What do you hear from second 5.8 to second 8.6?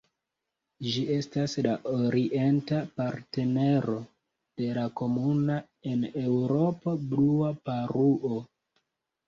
en Eŭropo Blua paruo.